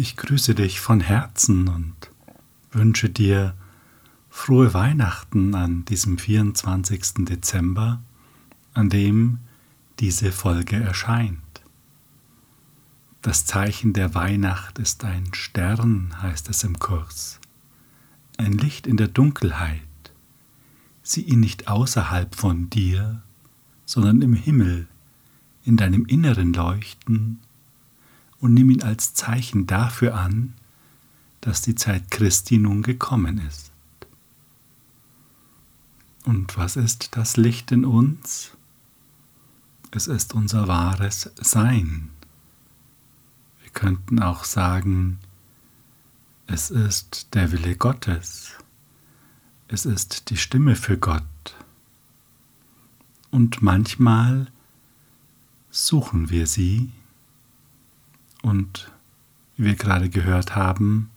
[0.00, 1.96] Ich grüße dich von Herzen und
[2.70, 3.56] wünsche dir
[4.30, 7.24] frohe Weihnachten an diesem 24.
[7.24, 8.00] Dezember,
[8.74, 9.40] an dem
[9.98, 11.40] diese Folge erscheint.
[13.22, 17.40] Das Zeichen der Weihnacht ist ein Stern, heißt es im Kurs,
[18.36, 19.82] ein Licht in der Dunkelheit.
[21.02, 23.20] Sieh ihn nicht außerhalb von dir,
[23.84, 24.86] sondern im Himmel,
[25.64, 27.40] in deinem Inneren leuchten
[28.40, 30.54] und nimm ihn als Zeichen dafür an,
[31.40, 33.72] dass die Zeit Christi nun gekommen ist.
[36.24, 38.52] Und was ist das Licht in uns?
[39.90, 42.10] Es ist unser wahres Sein.
[43.62, 45.18] Wir könnten auch sagen,
[46.46, 48.52] es ist der Wille Gottes.
[49.68, 51.22] Es ist die Stimme für Gott.
[53.30, 54.50] Und manchmal
[55.70, 56.90] suchen wir sie
[58.42, 58.90] und
[59.56, 61.10] wie wir gerade gehört haben,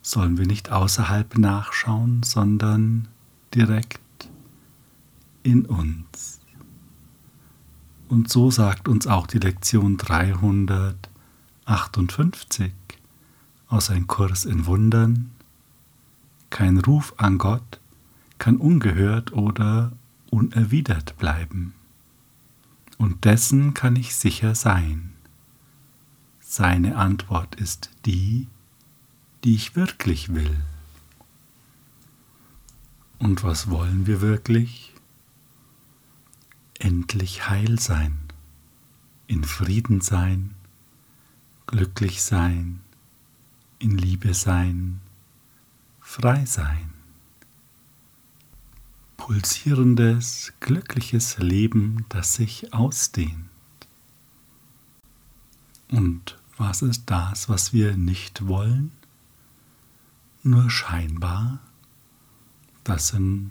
[0.00, 3.08] sollen wir nicht außerhalb nachschauen, sondern
[3.54, 4.00] direkt
[5.42, 6.40] in uns.
[8.08, 12.72] Und so sagt uns auch die Lektion 358
[13.68, 15.30] aus einem Kurs in Wundern,
[16.50, 17.80] kein Ruf an Gott
[18.38, 19.92] kann ungehört oder
[20.30, 21.72] unerwidert bleiben.
[22.98, 25.14] Und dessen kann ich sicher sein.
[26.54, 28.46] Seine Antwort ist die,
[29.42, 30.54] die ich wirklich will.
[33.18, 34.92] Und was wollen wir wirklich?
[36.78, 38.18] Endlich heil sein,
[39.28, 40.54] in Frieden sein,
[41.66, 42.82] glücklich sein,
[43.78, 45.00] in Liebe sein,
[46.02, 46.92] frei sein.
[49.16, 53.48] Pulsierendes, glückliches Leben, das sich ausdehnt.
[55.88, 58.92] Und was ist das, was wir nicht wollen?
[60.44, 61.58] Nur scheinbar.
[62.84, 63.50] Das sind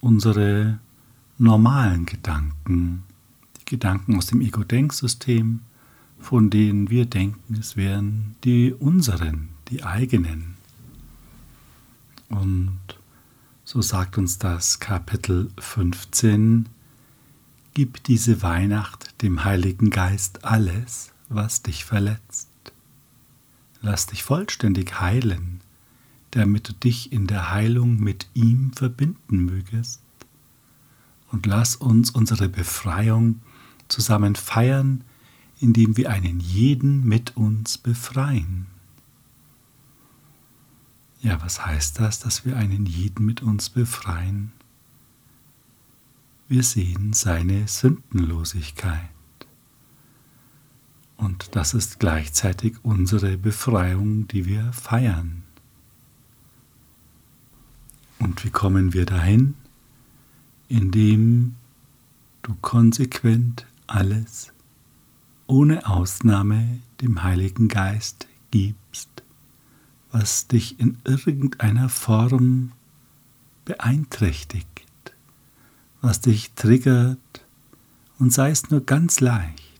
[0.00, 0.78] unsere
[1.38, 3.04] normalen Gedanken,
[3.56, 5.60] die Gedanken aus dem Ego-Denksystem,
[6.20, 10.56] von denen wir denken, es wären die unseren, die eigenen.
[12.28, 12.78] Und
[13.64, 16.68] so sagt uns das Kapitel 15,
[17.72, 22.50] Gib diese Weihnacht dem Heiligen Geist alles, was dich verletzt.
[23.80, 25.60] Lass dich vollständig heilen,
[26.30, 30.00] damit du dich in der Heilung mit ihm verbinden mögest.
[31.30, 33.40] Und lass uns unsere Befreiung
[33.88, 35.04] zusammen feiern,
[35.60, 38.66] indem wir einen jeden mit uns befreien.
[41.20, 44.52] Ja, was heißt das, dass wir einen jeden mit uns befreien?
[46.48, 49.11] Wir sehen seine Sündenlosigkeit.
[51.22, 55.44] Und das ist gleichzeitig unsere Befreiung, die wir feiern.
[58.18, 59.54] Und wie kommen wir dahin?
[60.66, 61.54] Indem
[62.42, 64.52] du konsequent alles
[65.46, 69.22] ohne Ausnahme dem Heiligen Geist gibst,
[70.10, 72.72] was dich in irgendeiner Form
[73.64, 74.66] beeinträchtigt,
[76.00, 77.44] was dich triggert
[78.18, 79.71] und sei es nur ganz leicht.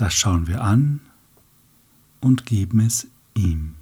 [0.00, 1.00] Das schauen wir an
[2.22, 3.74] und geben es ihm.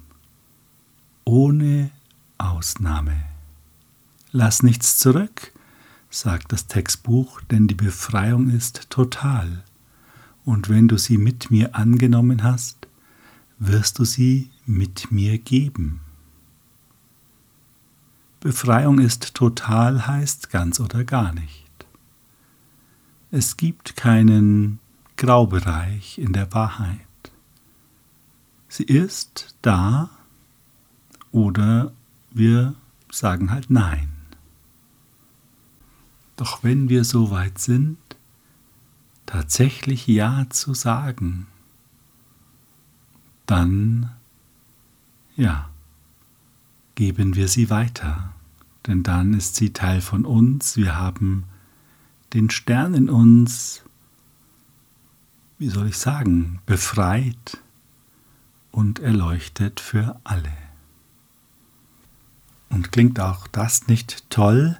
[1.23, 1.91] Ohne
[2.37, 3.23] Ausnahme.
[4.33, 5.53] Lass nichts zurück,
[6.09, 9.63] sagt das Textbuch, denn die Befreiung ist total.
[10.43, 12.89] Und wenn du sie mit mir angenommen hast,
[13.57, 16.01] wirst du sie mit mir geben.
[18.41, 21.69] Befreiung ist total heißt ganz oder gar nicht.
[23.31, 24.79] Es gibt keinen
[25.19, 26.97] Graubereich in der Wahrheit.
[28.69, 30.09] Sie ist da
[31.33, 31.91] oder
[32.31, 32.75] wir
[33.11, 34.09] sagen halt Nein.
[36.37, 37.97] Doch wenn wir so weit sind,
[39.25, 41.47] tatsächlich Ja zu sagen,
[43.45, 44.11] dann,
[45.35, 45.69] ja,
[46.95, 48.31] geben wir sie weiter,
[48.87, 51.43] denn dann ist sie Teil von uns, wir haben
[52.31, 53.83] den Stern in uns,
[55.59, 57.61] wie soll ich sagen, befreit
[58.71, 60.53] und erleuchtet für alle.
[62.69, 64.79] Und klingt auch das nicht toll,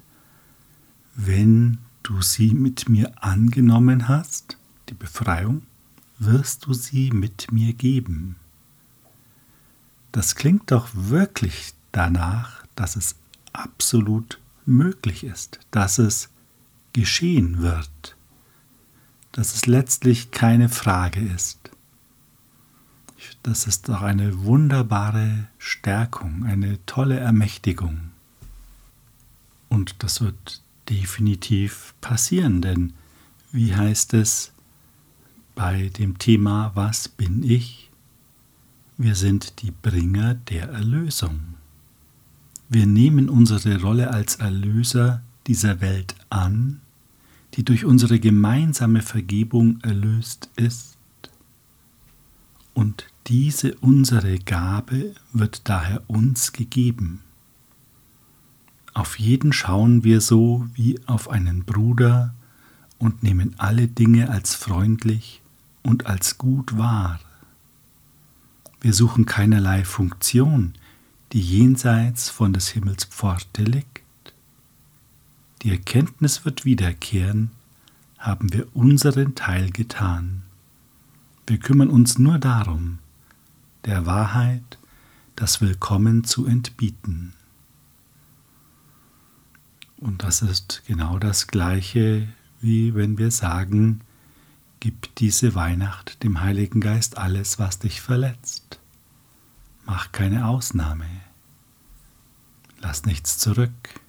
[1.14, 4.56] wenn du sie mit mir angenommen hast,
[4.88, 5.62] die Befreiung,
[6.18, 8.36] wirst du sie mit mir geben.
[10.12, 13.16] Das klingt doch wirklich danach, dass es
[13.52, 16.30] absolut möglich ist, dass es
[16.94, 18.16] geschehen wird
[19.32, 21.70] dass es letztlich keine Frage ist.
[23.42, 28.10] Das ist doch eine wunderbare Stärkung, eine tolle Ermächtigung.
[29.68, 32.92] Und das wird definitiv passieren, denn
[33.52, 34.52] wie heißt es
[35.54, 37.90] bei dem Thema Was bin ich?
[38.96, 41.54] Wir sind die Bringer der Erlösung.
[42.68, 46.80] Wir nehmen unsere Rolle als Erlöser dieser Welt an,
[47.54, 50.96] die durch unsere gemeinsame Vergebung erlöst ist.
[52.74, 57.20] Und diese unsere Gabe wird daher uns gegeben.
[58.94, 62.34] Auf jeden schauen wir so wie auf einen Bruder
[62.98, 65.42] und nehmen alle Dinge als freundlich
[65.82, 67.20] und als gut wahr.
[68.80, 70.74] Wir suchen keinerlei Funktion,
[71.32, 73.89] die jenseits von des Himmels Pforte liegt.
[75.62, 77.50] Die Erkenntnis wird wiederkehren,
[78.18, 80.42] haben wir unseren Teil getan.
[81.46, 82.98] Wir kümmern uns nur darum,
[83.84, 84.78] der Wahrheit
[85.36, 87.34] das Willkommen zu entbieten.
[89.98, 92.28] Und das ist genau das Gleiche,
[92.62, 94.00] wie wenn wir sagen,
[94.80, 98.80] gib diese Weihnacht dem Heiligen Geist alles, was dich verletzt.
[99.84, 101.06] Mach keine Ausnahme.
[102.80, 103.99] Lass nichts zurück.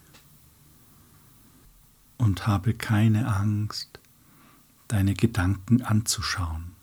[2.21, 3.99] Und habe keine Angst,
[4.87, 6.73] deine Gedanken anzuschauen,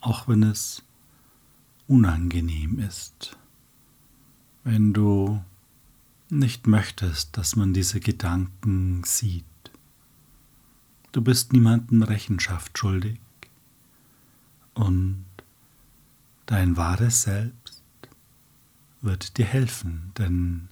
[0.00, 0.82] auch wenn es
[1.86, 3.36] unangenehm ist.
[4.64, 5.44] Wenn du
[6.30, 9.44] nicht möchtest, dass man diese Gedanken sieht.
[11.12, 13.20] Du bist niemandem Rechenschaft schuldig
[14.72, 15.26] und
[16.46, 17.82] dein wahres Selbst
[19.02, 20.68] wird dir helfen, denn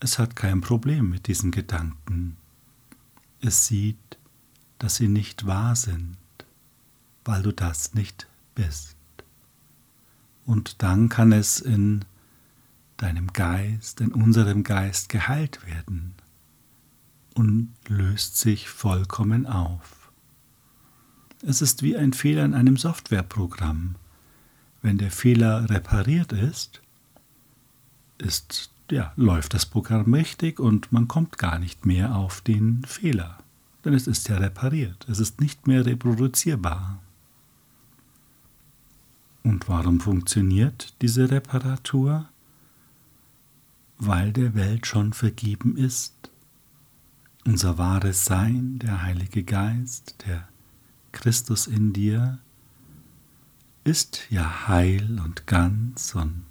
[0.00, 2.36] es hat kein Problem mit diesen Gedanken.
[3.40, 4.18] Es sieht,
[4.78, 6.16] dass sie nicht wahr sind,
[7.24, 8.96] weil du das nicht bist.
[10.46, 12.04] Und dann kann es in
[12.96, 16.14] deinem Geist, in unserem Geist geheilt werden
[17.34, 20.12] und löst sich vollkommen auf.
[21.42, 23.94] Es ist wie ein Fehler in einem Softwareprogramm.
[24.82, 26.82] Wenn der Fehler repariert ist,
[28.18, 33.38] ist ja, läuft das Programm richtig und man kommt gar nicht mehr auf den Fehler.
[33.84, 37.00] Denn es ist ja repariert, es ist nicht mehr reproduzierbar.
[39.42, 42.28] Und warum funktioniert diese Reparatur?
[43.98, 46.14] Weil der Welt schon vergeben ist.
[47.46, 50.46] Unser wahres Sein, der Heilige Geist, der
[51.12, 52.38] Christus in dir,
[53.84, 56.44] ist ja heil und ganz und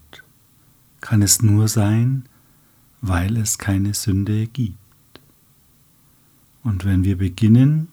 [1.02, 2.29] kann es nur sein,
[3.02, 4.78] weil es keine Sünde gibt.
[6.64, 7.88] Und wenn wir beginnen,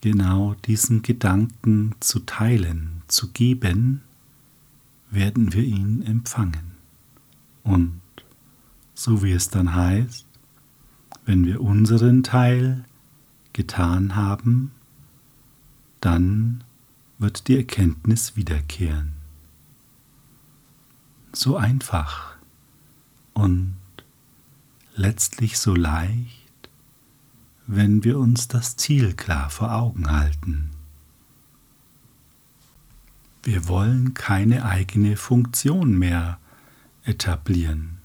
[0.00, 4.02] genau diesen Gedanken zu teilen, zu geben,
[5.10, 6.72] werden wir ihn empfangen.
[7.62, 8.00] Und
[8.94, 10.26] so wie es dann heißt,
[11.24, 12.84] wenn wir unseren Teil
[13.52, 14.72] getan haben,
[16.00, 16.62] dann
[17.18, 19.24] wird die Erkenntnis wiederkehren
[21.36, 22.36] so einfach
[23.32, 23.76] und
[24.94, 26.70] letztlich so leicht,
[27.66, 30.70] wenn wir uns das Ziel klar vor Augen halten.
[33.42, 36.38] Wir wollen keine eigene Funktion mehr
[37.04, 37.98] etablieren.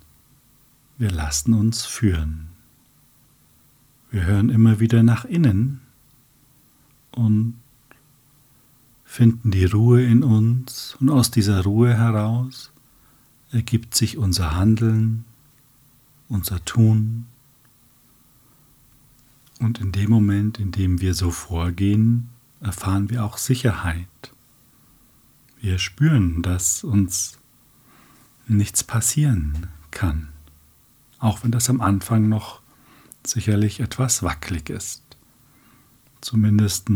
[0.97, 2.49] Wir lassen uns führen.
[4.11, 5.81] Wir hören immer wieder nach innen
[7.11, 7.55] und
[9.05, 12.71] finden die Ruhe in uns und aus dieser Ruhe heraus
[13.51, 15.25] ergibt sich unser Handeln,
[16.29, 17.25] unser Tun.
[19.59, 22.29] Und in dem Moment, in dem wir so vorgehen,
[22.62, 24.07] erfahren wir auch Sicherheit.
[25.59, 27.38] Wir spüren, dass uns
[28.48, 30.29] nichts passieren kann,
[31.19, 32.62] auch wenn das am Anfang noch
[33.25, 35.03] sicherlich etwas wackelig ist.
[36.21, 36.89] Zumindest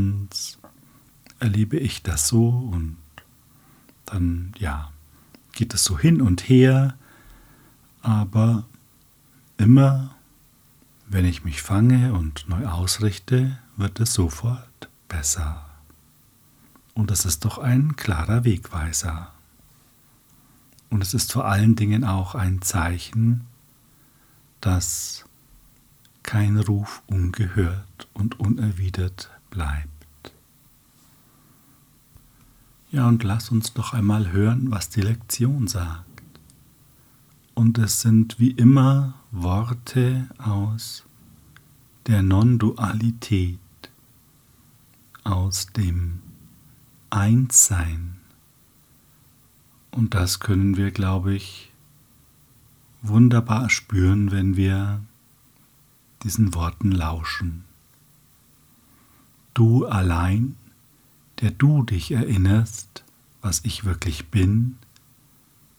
[1.40, 2.98] erlebe ich das so und
[4.06, 4.92] dann ja,
[5.52, 6.98] geht es so hin und her,
[8.02, 8.66] aber
[9.58, 10.16] immer,
[11.08, 15.66] wenn ich mich fange und neu ausrichte, wird es sofort besser.
[16.94, 19.32] Und das ist doch ein klarer Wegweiser.
[20.90, 23.48] Und es ist vor allen Dingen auch ein Zeichen,
[24.62, 25.26] dass
[26.22, 29.90] kein Ruf ungehört und unerwidert bleibt.
[32.92, 36.13] Ja, und lass uns doch einmal hören, was die Lektion sagt.
[37.56, 41.06] Und es sind wie immer Worte aus
[42.08, 43.60] der Non-Dualität,
[45.24, 46.20] aus dem
[47.10, 48.18] Einssein,
[49.92, 51.72] Und das können wir, glaube ich,
[53.04, 55.02] wunderbar spüren, wenn wir
[56.24, 57.64] diesen Worten lauschen.
[59.54, 60.56] Du allein,
[61.42, 63.04] der du dich erinnerst,
[63.42, 64.80] was ich wirklich bin,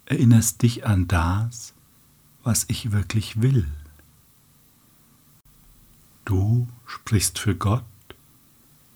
[0.06, 1.74] erinnerst dich an das,
[2.42, 3.66] was ich wirklich will.
[6.24, 7.84] Du sprichst für Gott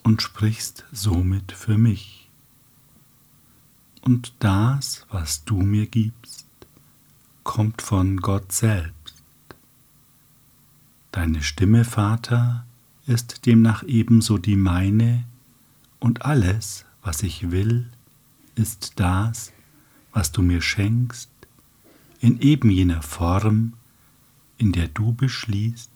[0.02, 2.30] und sprichst somit für mich.
[4.02, 6.46] Und das, was du mir gibst,
[7.42, 9.14] kommt von Gott selbst.
[11.12, 12.64] Deine Stimme, Vater,
[13.06, 15.24] ist demnach ebenso die meine,
[16.00, 17.90] und alles, was ich will,
[18.54, 19.52] ist das,
[20.18, 21.30] was du mir schenkst,
[22.18, 23.74] in eben jener Form,
[24.56, 25.92] in der du beschließt,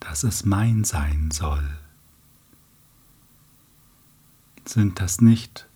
[0.00, 1.78] dass es mein sein soll.
[4.64, 5.68] Sind das nicht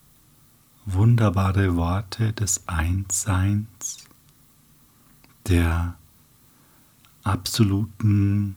[0.85, 3.99] wunderbare Worte des Einsseins,
[5.47, 5.97] der
[7.23, 8.57] absoluten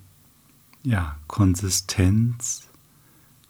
[0.82, 2.68] ja, Konsistenz,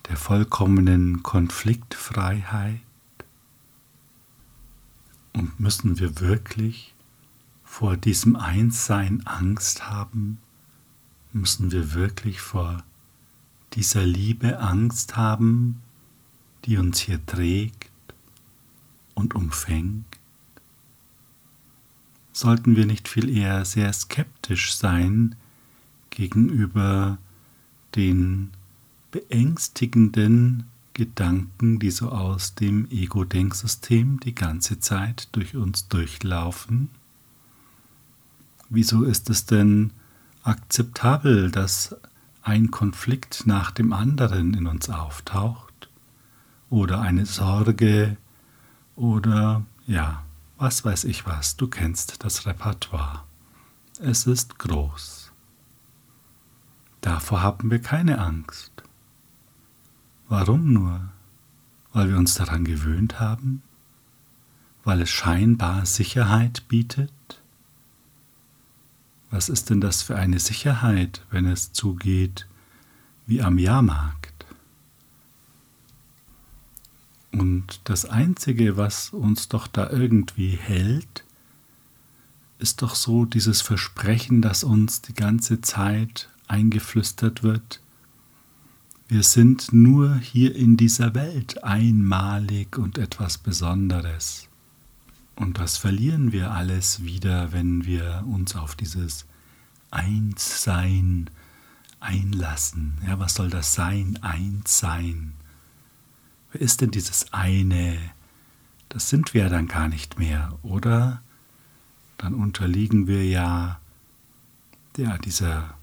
[0.10, 2.87] der vollkommenen Konfliktfreiheit?
[5.38, 6.96] Und müssen wir wirklich
[7.64, 10.40] vor diesem Einssein Angst haben?
[11.32, 12.84] Müssen wir wirklich vor
[13.74, 15.80] dieser Liebe Angst haben,
[16.66, 17.92] die uns hier trägt
[19.14, 20.06] und umfängt?
[22.34, 25.36] Sollten wir nicht viel eher sehr skeptisch sein
[26.10, 27.20] gegenüber
[27.94, 28.50] den
[29.12, 30.66] beängstigenden
[30.98, 36.90] Gedanken, die so aus dem Ego-Denksystem die ganze Zeit durch uns durchlaufen?
[38.70, 39.94] Wieso ist es denn
[40.42, 41.96] akzeptabel, dass
[42.42, 45.88] ein Konflikt nach dem anderen in uns auftaucht?
[46.72, 48.18] Oder eine Sorge?
[48.96, 50.24] Oder ja,
[50.58, 53.24] was weiß ich was, du kennst das Repertoire.
[54.00, 55.32] Es ist groß.
[57.02, 58.72] Davor haben wir keine Angst.
[60.30, 61.10] Warum nur?
[61.94, 63.62] Weil wir uns daran gewöhnt haben?
[64.84, 67.12] Weil es scheinbar Sicherheit bietet?
[69.30, 72.48] Was ist denn das für eine Sicherheit, wenn es zugeht
[73.26, 74.46] wie am Jahrmarkt?
[77.32, 81.24] Und das Einzige, was uns doch da irgendwie hält,
[82.60, 87.82] ist doch so dieses Versprechen, das uns die ganze Zeit eingeflüstert wird,
[89.10, 94.50] wir sind nur hier in dieser Welt einmalig und etwas Besonderes.
[95.36, 99.26] Und das verlieren wir alles wieder, wenn wir uns auf dieses
[99.92, 101.30] Einssein
[102.02, 102.98] einlassen.
[103.08, 104.20] Ja, was soll das sein?
[104.22, 105.34] Einssein.
[106.52, 107.98] Wer ist denn dieses eine?
[108.90, 111.22] Das sind wir ja dann gar nicht mehr, oder?
[112.18, 113.80] Dann unterliegen wir ja,
[114.98, 115.76] ja dieser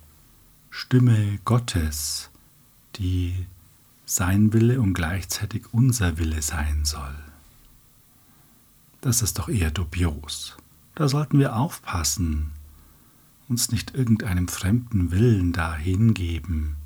[0.71, 2.31] Stimme Gottes
[2.97, 3.47] die
[4.07, 7.15] sein Wille und gleichzeitig unser Wille sein soll.
[9.01, 10.57] Das ist doch eher dubios.
[10.95, 12.53] Da sollten wir aufpassen,
[13.49, 16.77] uns nicht irgendeinem fremden Willen dahingeben.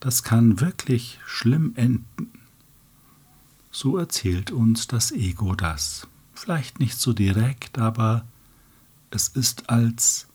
[0.00, 2.30] Das kann wirklich schlimm enden.
[3.70, 6.06] So erzählt uns das Ego das.
[6.34, 8.24] Vielleicht nicht so direkt, aber
[9.10, 10.26] es ist als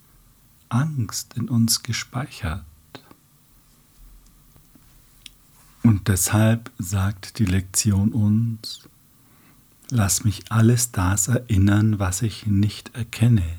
[0.70, 2.66] Angst in uns gespeichert.
[5.84, 8.88] Und deshalb sagt die Lektion uns,
[9.90, 13.58] lass mich alles das erinnern, was ich nicht erkenne,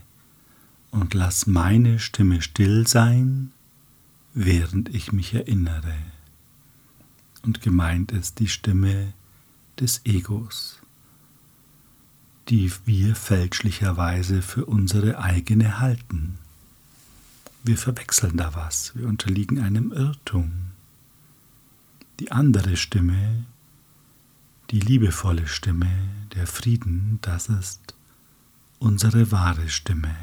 [0.90, 3.52] und lass meine Stimme still sein,
[4.32, 5.96] während ich mich erinnere.
[7.42, 9.12] Und gemeint ist die Stimme
[9.78, 10.80] des Egos,
[12.48, 16.38] die wir fälschlicherweise für unsere eigene halten.
[17.64, 20.73] Wir verwechseln da was, wir unterliegen einem Irrtum.
[22.20, 23.44] Die andere Stimme,
[24.70, 25.90] die liebevolle Stimme,
[26.34, 27.94] der Frieden, das ist
[28.78, 30.14] unsere wahre Stimme.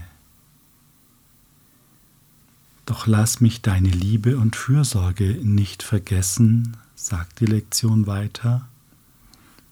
[2.85, 8.67] Doch lass mich deine Liebe und Fürsorge nicht vergessen, sagt die Lektion weiter,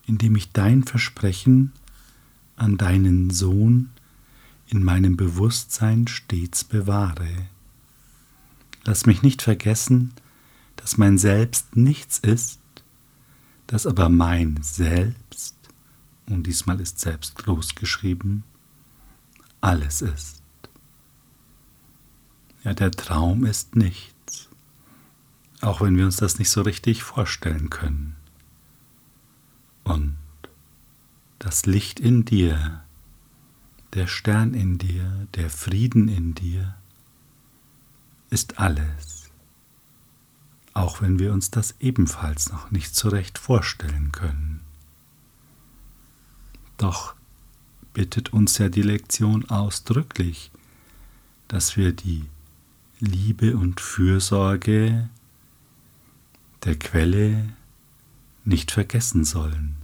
[0.05, 1.71] indem ich dein Versprechen
[2.57, 3.91] an deinen Sohn
[4.67, 7.29] in meinem Bewusstsein stets bewahre.
[8.83, 10.11] Lass mich nicht vergessen,
[10.97, 12.59] mein Selbst nichts ist,
[13.67, 15.55] dass aber mein Selbst,
[16.27, 18.43] und diesmal ist selbst groß geschrieben,
[19.61, 20.41] alles ist.
[22.63, 24.49] Ja, der Traum ist nichts,
[25.61, 28.15] auch wenn wir uns das nicht so richtig vorstellen können.
[29.83, 30.17] Und
[31.39, 32.83] das Licht in dir
[33.93, 36.75] der Stern in dir, der Frieden in dir,
[38.29, 39.18] ist alles,
[40.73, 44.61] auch wenn wir uns das ebenfalls noch nicht so recht vorstellen können.
[46.77, 47.15] Doch
[47.93, 50.51] bittet uns ja die Lektion ausdrücklich,
[51.47, 52.25] dass wir die
[52.99, 55.09] Liebe und Fürsorge
[56.63, 57.49] der Quelle
[58.45, 59.75] nicht vergessen sollen,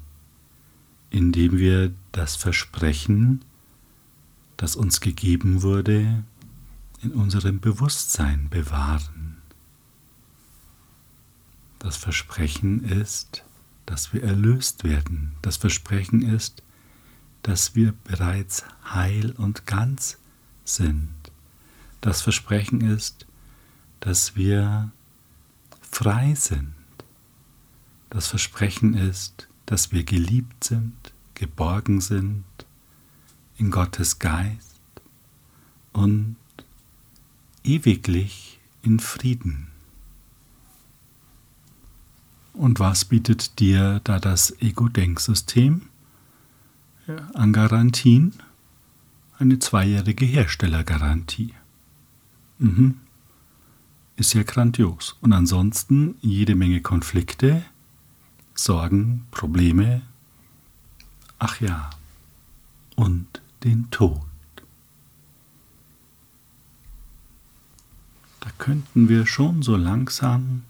[1.10, 3.44] indem wir das Versprechen,
[4.58, 6.24] das uns gegeben wurde,
[7.01, 9.35] in unserem Bewusstsein bewahren.
[11.86, 13.44] Das Versprechen ist,
[13.86, 15.34] dass wir erlöst werden.
[15.44, 16.63] Das Versprechen ist,
[17.44, 20.18] dass wir bereits heil und ganz
[20.63, 21.13] sind.
[22.01, 23.27] Das Versprechen ist,
[24.00, 24.92] dass wir
[25.80, 26.74] frei sind.
[28.10, 32.46] Das Versprechen ist, dass wir geliebt sind, geborgen sind
[33.60, 34.82] in Gottes Geist
[35.94, 36.36] und
[37.63, 39.75] ewiglich in Frieden.
[42.55, 45.81] Und was bietet dir da das Ego-Denksystem?
[47.33, 48.33] an Garantien?
[49.38, 51.53] Eine zweijährige Herstellergarantie.
[52.57, 53.00] Mhm.
[54.15, 55.17] Ist ja grandios.
[55.21, 57.63] Und ansonsten jede Menge Konflikte,
[58.53, 60.03] Sorgen, Probleme.
[61.38, 61.89] Ach ja.
[62.95, 64.21] Und den Tod.
[68.39, 70.63] Da könnten wir schon so langsam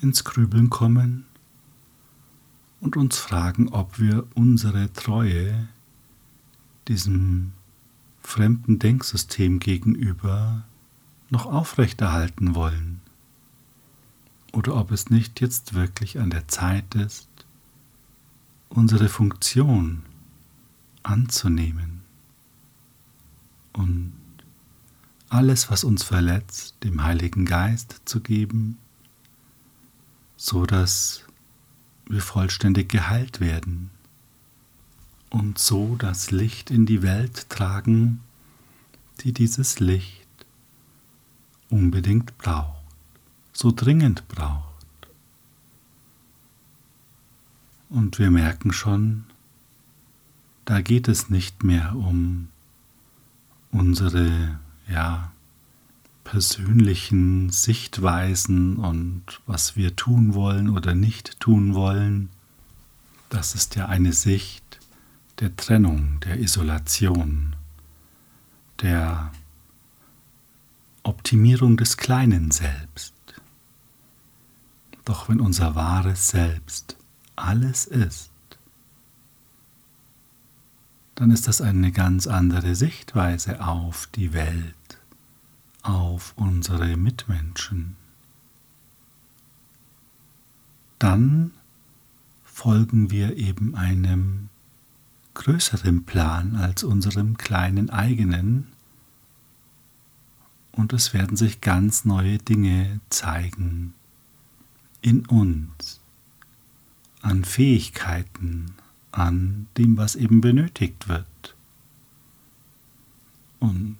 [0.00, 1.24] ins Grübeln kommen
[2.80, 5.68] und uns fragen, ob wir unsere Treue
[6.86, 7.52] diesem
[8.22, 10.64] fremden Denksystem gegenüber
[11.30, 13.00] noch aufrechterhalten wollen.
[14.52, 17.28] Oder ob es nicht jetzt wirklich an der Zeit ist,
[18.68, 20.02] unsere Funktion
[21.02, 22.02] anzunehmen
[23.72, 24.12] und
[25.28, 28.78] alles, was uns verletzt, dem Heiligen Geist zu geben,
[30.38, 31.24] so dass
[32.06, 33.90] wir vollständig geheilt werden
[35.30, 38.20] und so das Licht in die Welt tragen,
[39.20, 40.28] die dieses Licht
[41.68, 42.80] unbedingt braucht,
[43.52, 44.64] so dringend braucht.
[47.90, 49.24] Und wir merken schon,
[50.64, 52.48] da geht es nicht mehr um
[53.72, 55.32] unsere ja,
[56.30, 62.28] persönlichen Sichtweisen und was wir tun wollen oder nicht tun wollen.
[63.30, 64.78] Das ist ja eine Sicht
[65.40, 67.56] der Trennung, der Isolation,
[68.82, 69.32] der
[71.02, 73.14] Optimierung des kleinen Selbst.
[75.06, 76.98] Doch wenn unser wahres Selbst
[77.36, 78.30] alles ist,
[81.14, 84.74] dann ist das eine ganz andere Sichtweise auf die Welt
[85.82, 87.96] auf unsere Mitmenschen.
[90.98, 91.52] Dann
[92.44, 94.48] folgen wir eben einem
[95.34, 98.66] größeren Plan als unserem kleinen eigenen
[100.72, 103.94] und es werden sich ganz neue Dinge zeigen
[105.00, 106.00] in uns,
[107.20, 108.74] an Fähigkeiten,
[109.10, 111.56] an dem, was eben benötigt wird.
[113.58, 113.98] Und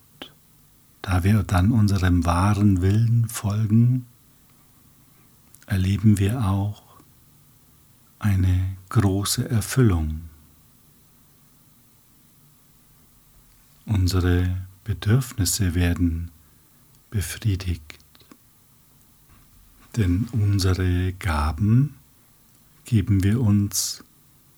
[1.08, 4.04] da wir dann unserem wahren Willen folgen,
[5.64, 6.82] erleben wir auch
[8.18, 10.28] eine große Erfüllung.
[13.86, 16.30] Unsere Bedürfnisse werden
[17.08, 17.98] befriedigt,
[19.96, 21.94] denn unsere Gaben
[22.84, 24.04] geben wir uns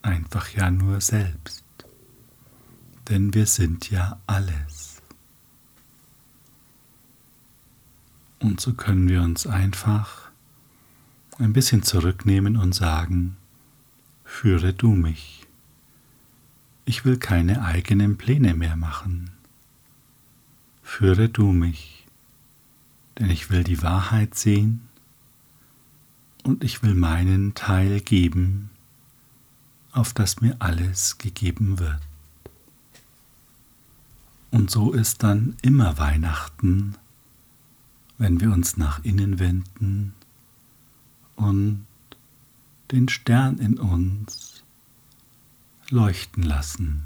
[0.02, 1.62] einfach ja nur selbst,
[3.08, 4.79] denn wir sind ja alles.
[8.40, 10.30] Und so können wir uns einfach
[11.38, 13.36] ein bisschen zurücknehmen und sagen,
[14.24, 15.46] führe du mich.
[16.86, 19.30] Ich will keine eigenen Pläne mehr machen.
[20.82, 22.06] Führe du mich,
[23.18, 24.88] denn ich will die Wahrheit sehen
[26.42, 28.70] und ich will meinen Teil geben,
[29.92, 32.00] auf das mir alles gegeben wird.
[34.50, 36.96] Und so ist dann immer Weihnachten
[38.20, 40.14] wenn wir uns nach innen wenden
[41.36, 41.86] und
[42.90, 44.62] den Stern in uns
[45.88, 47.04] leuchten lassen,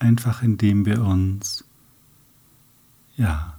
[0.00, 1.62] einfach indem wir uns
[3.16, 3.56] ja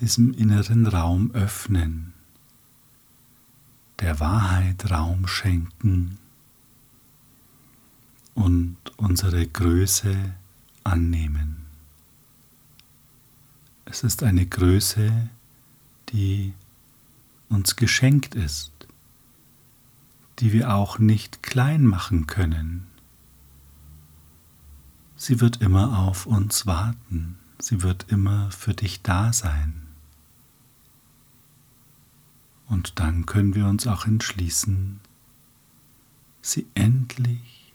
[0.00, 2.14] diesem inneren Raum öffnen,
[4.00, 6.16] der Wahrheit Raum schenken
[8.34, 10.32] und unsere Größe
[10.84, 11.66] annehmen.
[13.84, 15.28] Es ist eine Größe,
[16.10, 16.54] die
[17.48, 18.72] uns geschenkt ist,
[20.38, 22.86] die wir auch nicht klein machen können.
[25.16, 29.86] Sie wird immer auf uns warten, sie wird immer für dich da sein.
[32.68, 35.00] Und dann können wir uns auch entschließen,
[36.42, 37.72] sie endlich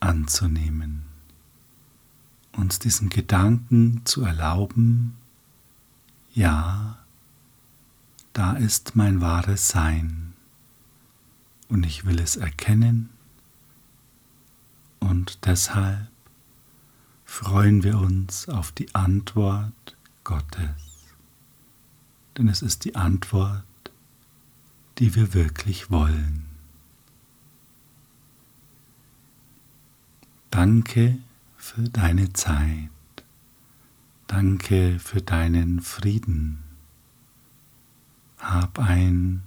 [0.00, 1.04] anzunehmen,
[2.52, 5.16] uns diesen Gedanken zu erlauben,
[6.32, 6.99] ja,
[8.32, 10.34] da ist mein wahres Sein
[11.68, 13.10] und ich will es erkennen
[15.00, 16.08] und deshalb
[17.24, 21.14] freuen wir uns auf die Antwort Gottes,
[22.36, 23.64] denn es ist die Antwort,
[24.98, 26.46] die wir wirklich wollen.
[30.50, 31.18] Danke
[31.56, 32.90] für deine Zeit.
[34.26, 36.69] Danke für deinen Frieden.
[38.40, 39.42] Hab ein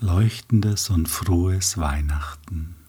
[0.00, 2.79] leuchtendes und frohes Weihnachten.